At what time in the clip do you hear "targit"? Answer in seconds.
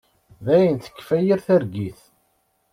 1.45-1.99